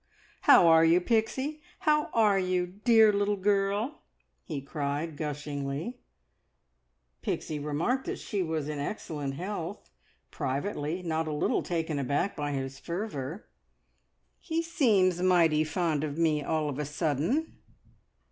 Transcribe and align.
"How 0.41 0.65
are 0.65 0.83
you, 0.83 0.99
Pixie? 0.99 1.61
How 1.81 2.05
are 2.07 2.39
you, 2.39 2.65
dear 2.65 3.13
little 3.13 3.35
girl?" 3.35 4.01
he 4.43 4.59
cried 4.59 5.15
gushingly. 5.15 5.99
Pixie 7.21 7.59
remarked 7.59 8.05
that 8.05 8.17
she 8.17 8.41
was 8.41 8.67
in 8.67 8.79
excellent 8.79 9.35
health, 9.35 9.91
privately 10.31 11.03
not 11.03 11.27
a 11.27 11.31
little 11.31 11.61
taken 11.61 11.99
aback 11.99 12.35
by 12.35 12.51
his 12.53 12.79
fervour. 12.79 13.47
"He 14.39 14.63
seems 14.63 15.21
mighty 15.21 15.63
fond 15.63 16.03
of 16.03 16.17
me, 16.17 16.41
all 16.41 16.67
of 16.67 16.79
a 16.79 16.85
sudden. 16.85 17.59